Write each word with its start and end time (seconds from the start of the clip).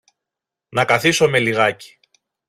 Να 0.69 0.85
καθίσομε 0.85 1.39
λιγάκι. 1.39 1.99